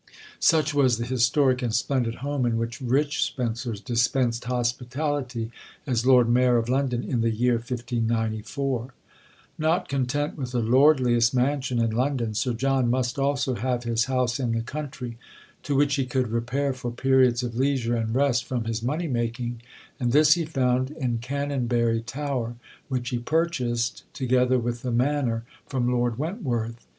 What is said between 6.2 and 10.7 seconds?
Mayor of London in the year 1594. Not content with the